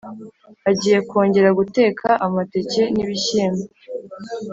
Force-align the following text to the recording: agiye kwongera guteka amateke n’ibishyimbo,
agiye 0.69 0.97
kwongera 1.07 1.49
guteka 1.59 2.07
amateke 2.25 2.81
n’ibishyimbo, 2.95 3.63